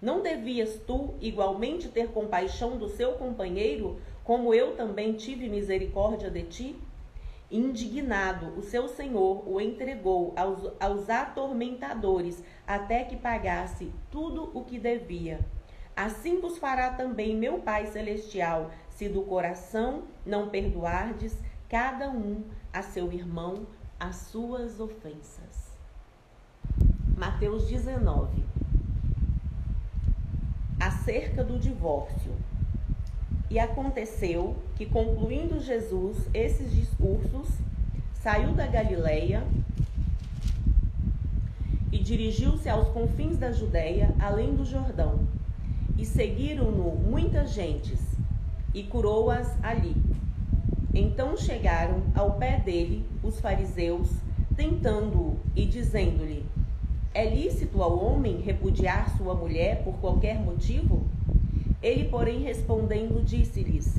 [0.01, 6.43] Não devias tu igualmente ter compaixão do seu companheiro, como eu também tive misericórdia de
[6.43, 6.75] ti?
[7.51, 14.79] Indignado, o seu senhor o entregou aos, aos atormentadores até que pagasse tudo o que
[14.79, 15.39] devia.
[15.95, 21.35] Assim vos fará também meu Pai Celestial, se do coração não perdoardes
[21.67, 23.65] cada um a seu irmão
[23.99, 25.75] as suas ofensas.
[27.17, 28.43] Mateus 19
[30.79, 32.31] Acerca do divórcio.
[33.49, 37.47] E aconteceu que, concluindo Jesus esses discursos,
[38.13, 39.43] saiu da Galileia
[41.91, 45.27] e dirigiu-se aos confins da Judéia, além do Jordão.
[45.97, 48.11] E seguiram-no muitas gentes,
[48.73, 49.95] e curou-as ali.
[50.93, 54.09] Então chegaram ao pé dele os fariseus,
[54.55, 56.45] tentando-o e dizendo-lhe:
[57.13, 61.05] É lícito ao homem repudiar sua mulher por qualquer motivo?
[61.81, 63.97] Ele, porém, respondendo, disse-lhes: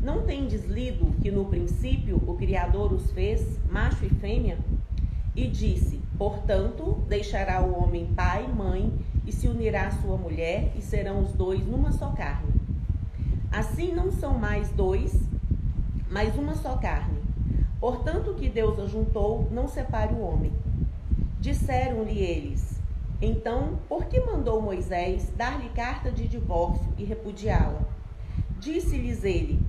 [0.00, 4.58] Não tendes lido que no princípio o Criador os fez, macho e fêmea?
[5.36, 8.92] E disse: Portanto, deixará o homem pai e mãe,
[9.24, 12.57] e se unirá à sua mulher, e serão os dois numa só carne.
[13.50, 15.18] Assim não são mais dois,
[16.10, 17.18] mas uma só carne.
[17.80, 20.52] Portanto, o que Deus ajuntou, não separe o homem.
[21.40, 22.78] Disseram-lhe eles:
[23.20, 27.82] então, por que mandou Moisés dar-lhe carta de divórcio e repudiá-la?
[28.60, 29.60] Disse-lhes ele,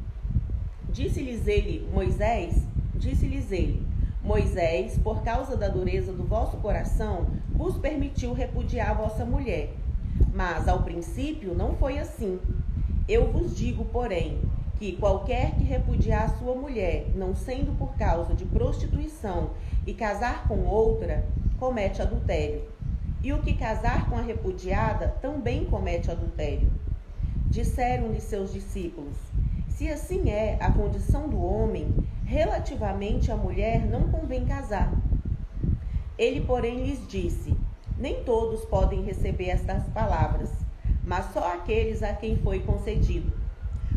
[0.87, 2.63] disse-lhes ele, Moisés,
[2.95, 3.83] disse-lhes ele,
[4.23, 9.73] Moisés, por causa da dureza do vosso coração, vos permitiu repudiar vossa mulher.
[10.31, 12.39] Mas ao princípio não foi assim.
[13.09, 14.39] Eu vos digo, porém,
[14.77, 19.49] que qualquer que repudiar sua mulher, não sendo por causa de prostituição,
[19.87, 21.25] e casar com outra,
[21.57, 22.61] comete adultério.
[23.23, 26.71] E o que casar com a repudiada também comete adultério.
[27.47, 29.17] Disseram-lhe seus discípulos:
[29.67, 31.91] Se assim é a condição do homem,
[32.23, 34.93] relativamente à mulher não convém casar.
[36.15, 37.57] Ele, porém, lhes disse:
[37.97, 40.68] Nem todos podem receber estas palavras,
[41.09, 43.33] mas só aqueles a quem foi concedido.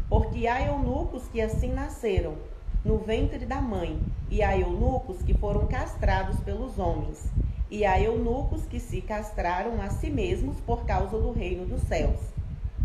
[0.08, 2.36] Porque há eunucos que assim nasceram,
[2.82, 4.00] no ventre da mãe,
[4.30, 7.30] e há eunucos que foram castrados pelos homens
[7.70, 12.20] e há eunucos que se castraram a si mesmos por causa do reino dos céus.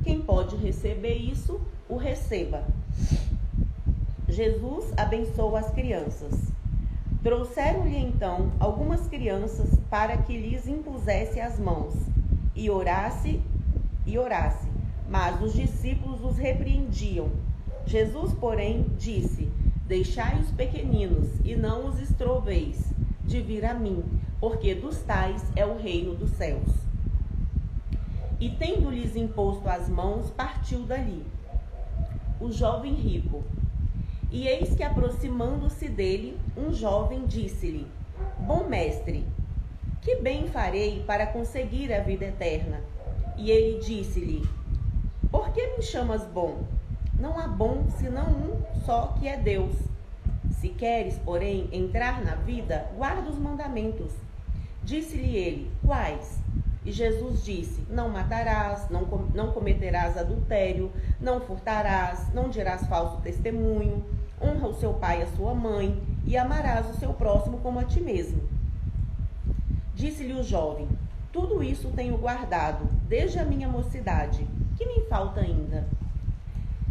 [0.01, 1.59] Quem pode receber isso,
[1.89, 2.63] o receba.
[4.27, 6.33] Jesus abençoa as crianças.
[7.23, 11.93] Trouxeram-lhe então algumas crianças para que lhes impusesse as mãos
[12.55, 13.41] e orasse
[14.07, 14.67] e orasse,
[15.07, 17.29] mas os discípulos os repreendiam.
[17.85, 19.51] Jesus, porém, disse:
[19.85, 22.91] Deixai os pequeninos e não os estroveis
[23.23, 24.03] de vir a mim,
[24.39, 26.69] porque dos tais é o reino dos céus.
[28.39, 31.25] E tendo-lhes imposto as mãos, partiu dali.
[32.39, 33.43] O jovem rico.
[34.31, 37.87] E eis que aproximando-se dele, um jovem disse-lhe:
[38.39, 39.25] Bom mestre,
[40.01, 42.81] que bem farei para conseguir a vida eterna?
[43.37, 44.49] E ele disse-lhe:
[45.29, 46.63] Por que me chamas bom?
[47.19, 49.75] Não há bom senão um só que é Deus.
[50.59, 54.11] Se queres, porém, entrar na vida, guarda os mandamentos.
[54.83, 56.39] Disse-lhe ele: Quais?
[56.83, 63.17] E Jesus disse: Não matarás, não, com, não cometerás adultério, não furtarás, não dirás falso
[63.21, 64.03] testemunho,
[64.41, 67.83] honra o seu pai e a sua mãe, e amarás o seu próximo como a
[67.83, 68.41] ti mesmo.
[69.93, 70.87] Disse-lhe o jovem:
[71.31, 74.47] Tudo isso tenho guardado, desde a minha mocidade.
[74.77, 75.87] Que me falta ainda?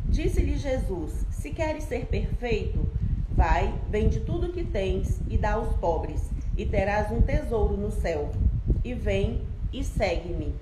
[0.06, 2.88] Disse-lhe Jesus: Se queres ser perfeito,
[3.32, 7.90] vai, vende tudo o que tens e dá aos pobres e terás um tesouro no
[7.90, 8.30] céu.
[8.82, 10.54] E vem e segue-me.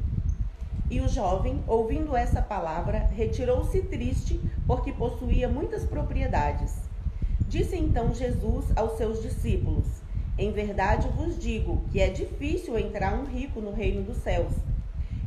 [0.90, 6.74] E o jovem, ouvindo essa palavra, retirou-se triste, porque possuía muitas propriedades.
[7.48, 9.86] Disse então Jesus aos seus discípulos:
[10.36, 14.52] Em verdade vos digo que é difícil entrar um rico no reino dos céus.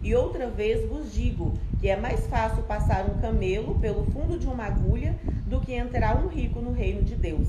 [0.02, 4.48] E outra vez vos digo que é mais fácil passar um camelo pelo fundo de
[4.48, 7.48] uma agulha do que entrar um rico no reino de Deus.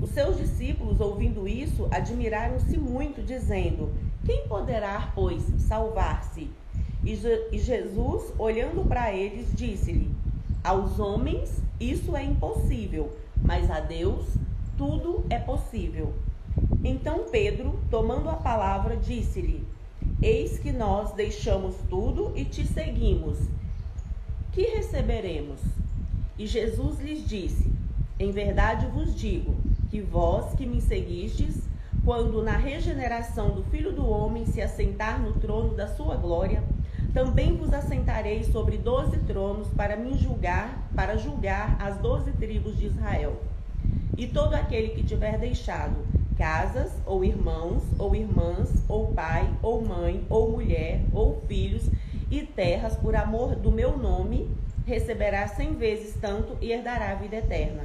[0.00, 3.92] Os seus discípulos, ouvindo isso, admiraram-se muito, dizendo:
[4.24, 6.50] Quem poderá, pois, salvar-se?
[7.02, 7.16] E,
[7.58, 10.10] Jesus, olhando para eles, disse-lhe:
[10.62, 14.26] Aos homens isso é impossível, mas a Deus
[14.78, 16.14] tudo é possível.
[16.84, 19.66] Então Pedro, tomando a palavra, disse-lhe:
[20.22, 23.38] Eis que nós deixamos tudo e te seguimos.
[24.52, 25.60] Que receberemos?
[26.38, 27.70] E Jesus lhes disse:
[28.18, 29.56] Em verdade vos digo
[29.90, 31.68] que vós que me seguistes,
[32.04, 36.62] quando na regeneração do Filho do Homem se assentar no trono da sua glória,
[37.12, 42.86] também vos assentarei sobre doze tronos para me julgar, para julgar as doze tribos de
[42.86, 43.36] Israel.
[44.18, 45.94] E todo aquele que tiver deixado
[46.36, 51.84] casas, ou irmãos, ou irmãs, ou pai, ou mãe, ou mulher, ou filhos
[52.28, 54.50] e terras por amor do meu nome,
[54.84, 57.84] receberá cem vezes tanto e herdará a vida eterna.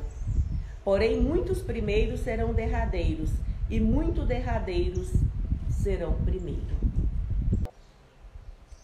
[0.84, 3.30] Porém, muitos primeiros serão derradeiros,
[3.70, 5.12] e muitos derradeiros
[5.70, 6.64] serão primeiros.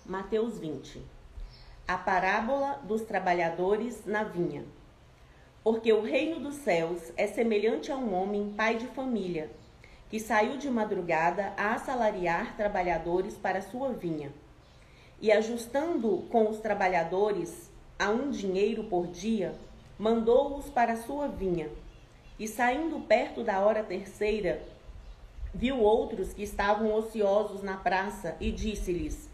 [0.06, 1.02] Mateus 20
[1.88, 4.64] A parábola dos trabalhadores na vinha.
[5.64, 9.50] Porque o reino dos céus é semelhante a um homem, pai de família,
[10.10, 14.32] que saiu de madrugada a assalariar trabalhadores para sua vinha.
[15.22, 19.54] E ajustando com os trabalhadores a um dinheiro por dia,
[19.98, 21.70] mandou-os para sua vinha.
[22.40, 24.64] E saindo perto da hora terceira,
[25.54, 29.30] viu outros que estavam ociosos na praça e disse-lhes: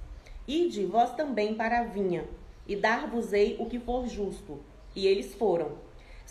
[0.47, 2.25] Ide vós também para a vinha,
[2.67, 4.59] e dar-vos-ei o que for justo.
[4.95, 5.84] E eles foram.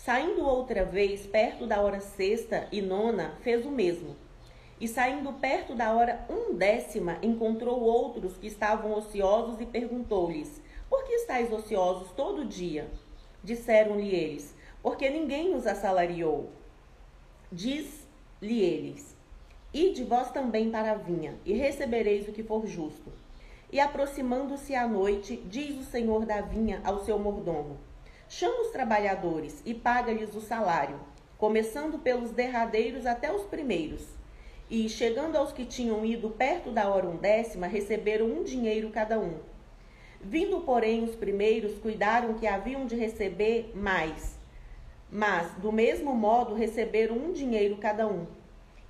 [0.05, 4.15] Saindo outra vez perto da hora sexta e nona, fez o mesmo.
[4.79, 11.13] E saindo perto da hora undécima, encontrou outros que estavam ociosos e perguntou-lhes: Por que
[11.13, 12.87] estáis ociosos todo dia?
[13.43, 16.51] Disseram-lhe eles: Porque ninguém os assalariou.
[17.51, 19.17] Diz-lhe eles:
[19.73, 23.11] Ide vós também para a vinha, e recebereis o que for justo.
[23.71, 27.79] E aproximando-se a noite, diz o senhor da vinha ao seu mordomo:
[28.27, 30.99] Chama os trabalhadores e paga-lhes o salário,
[31.37, 34.15] começando pelos derradeiros até os primeiros
[34.69, 39.37] e, chegando aos que tinham ido perto da hora undécima, receberam um dinheiro cada um.
[40.19, 44.39] Vindo, porém, os primeiros, cuidaram que haviam de receber mais.
[45.11, 48.25] Mas, do mesmo modo, receberam um dinheiro cada um.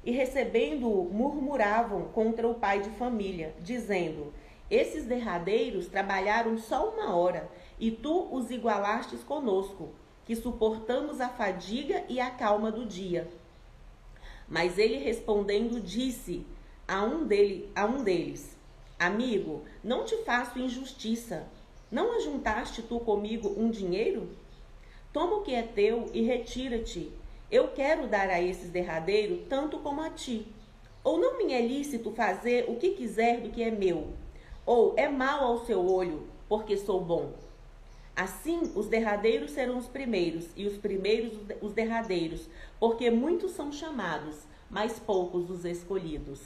[0.03, 4.31] E recebendo-o, murmuravam contra o pai de família, dizendo:
[4.71, 7.49] Esses derradeiros trabalharam só uma hora,
[7.79, 9.93] e tu os igualastes conosco,
[10.25, 13.29] que suportamos a fadiga e a calma do dia.
[14.47, 16.45] Mas ele respondendo disse
[16.87, 18.55] a um, dele, a um deles:
[18.97, 21.47] Amigo, não te faço injustiça.
[21.91, 24.29] Não ajuntaste tu comigo um dinheiro?
[25.13, 27.11] Toma o que é teu e retira-te.
[27.49, 30.47] Eu quero dar a esses derradeiros tanto como a ti.
[31.03, 34.09] Ou não me é lícito fazer o que quiser do que é meu?
[34.65, 37.33] Ou é mal ao seu olho, porque sou bom?
[38.15, 42.47] Assim, os derradeiros serão os primeiros, e os primeiros os derradeiros,
[42.79, 44.37] porque muitos são chamados,
[44.69, 46.39] mas poucos os escolhidos.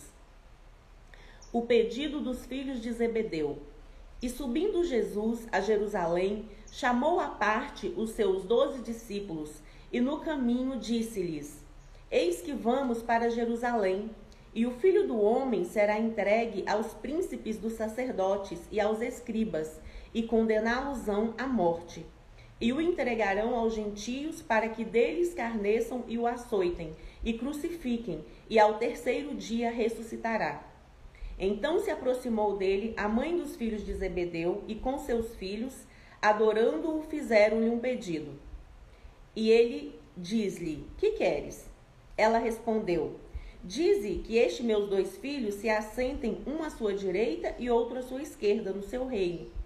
[1.54, 3.60] O pedido dos filhos de Zebedeu.
[4.22, 9.62] E subindo Jesus a Jerusalém, chamou à parte os seus doze discípulos,
[9.94, 11.64] e no caminho disse-lhes:
[12.10, 14.10] Eis que vamos para Jerusalém,
[14.54, 19.80] e o filho do homem será entregue aos príncipes dos sacerdotes e aos escribas
[20.14, 22.05] e condená-los-ão à morte.
[22.62, 26.93] E o entregarão aos gentios para que deles carneçam e o açoitem,
[27.24, 30.64] e crucifiquem, e ao terceiro dia ressuscitará.
[31.38, 35.74] Então se aproximou dele a mãe dos filhos de Zebedeu, e com seus filhos,
[36.22, 38.38] adorando-o, fizeram-lhe um pedido.
[39.34, 41.66] E ele diz-lhe: Que queres?
[42.18, 43.18] Ela respondeu:
[43.64, 48.01] Dize que estes meus dois filhos se assentem um à sua direita e outro à
[48.01, 49.59] sua esquerda no seu reino.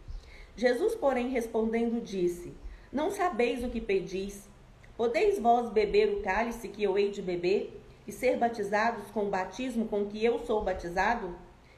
[0.55, 2.53] Jesus, porém, respondendo, disse:
[2.91, 4.47] Não sabeis o que pedis.
[4.95, 9.29] Podeis vós beber o cálice que eu hei de beber e ser batizados com o
[9.29, 11.35] batismo com que eu sou batizado?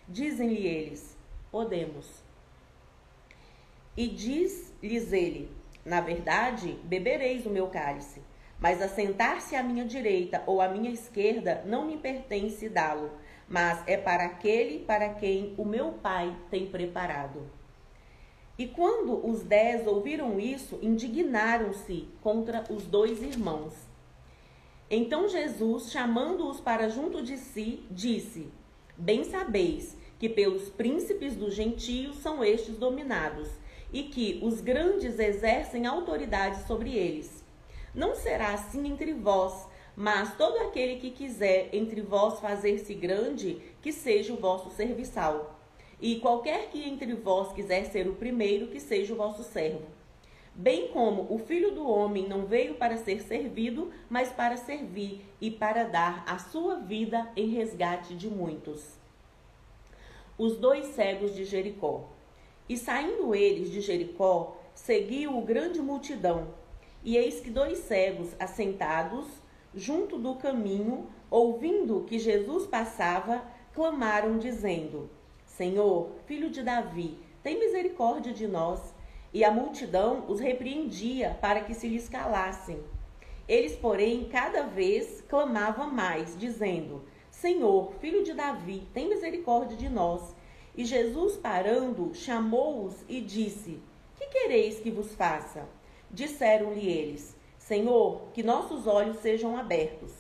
[0.08, 1.18] Dizem-lhe eles:
[1.50, 2.22] Podemos.
[3.96, 5.50] E diz-lhes ele:
[5.86, 8.22] Na verdade, bebereis o meu cálice,
[8.60, 13.10] mas assentar-se à minha direita ou à minha esquerda não me pertence dá-lo,
[13.48, 17.42] mas é para aquele para quem o meu Pai tem preparado.
[18.58, 23.74] E quando os dez ouviram isso, indignaram-se contra os dois irmãos.
[24.90, 28.48] Então Jesus, chamando-os para junto de si, disse:
[28.98, 33.50] Bem sabeis que pelos príncipes dos gentios são estes dominados,
[33.92, 37.44] e que os grandes exercem autoridade sobre eles.
[37.94, 43.92] Não será assim entre vós, mas todo aquele que quiser entre vós fazer-se grande, que
[43.92, 45.55] seja o vosso serviçal.
[46.00, 49.84] E qualquer que entre vós quiser ser o primeiro, que seja o vosso servo.
[50.54, 55.52] Bem como o filho do homem não veio para ser servido, mas para servir e
[55.52, 58.98] para dar a sua vida em resgate de muitos.
[60.38, 62.10] Os dois cegos de Jericó.
[62.68, 66.48] E saindo eles de Jericó, seguiu o grande multidão.
[67.04, 69.26] E eis que dois cegos assentados
[69.76, 73.44] junto do caminho ouvindo que Jesus passava,
[73.74, 75.10] clamaram, dizendo:
[75.58, 78.94] Senhor, filho de Davi, tem misericórdia de nós.
[79.34, 82.84] E a multidão os repreendia para que se lhes calassem.
[83.48, 90.36] Eles, porém, cada vez clamavam mais, dizendo: Senhor, filho de Davi, tem misericórdia de nós.
[90.76, 93.82] E Jesus, parando, chamou-os e disse:
[94.18, 95.70] Que quereis que vos faça?
[96.12, 100.12] Disseram-lhe eles: Senhor, que nossos olhos sejam abertos.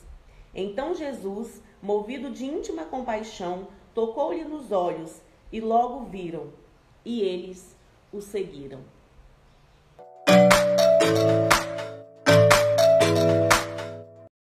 [0.53, 6.47] Então Jesus, movido de íntima compaixão, tocou-lhe nos olhos e logo viram,
[7.03, 7.75] e eles
[8.11, 8.79] o seguiram.